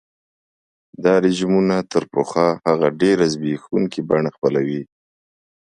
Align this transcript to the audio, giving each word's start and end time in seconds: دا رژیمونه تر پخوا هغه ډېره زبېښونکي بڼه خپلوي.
دا 1.03 1.13
رژیمونه 1.23 1.77
تر 1.91 2.03
پخوا 2.13 2.47
هغه 2.67 2.87
ډېره 3.01 3.25
زبېښونکي 3.33 4.01
بڼه 4.09 4.29
خپلوي. 4.35 4.81